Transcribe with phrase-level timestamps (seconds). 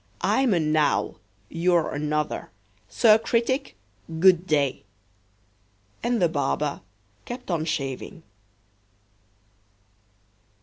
[0.25, 2.49] I'm an owl; you're another.
[2.89, 3.75] Sir Critic,
[4.19, 4.83] good day!"
[6.01, 6.81] And the barber
[7.25, 8.23] kept on shaving.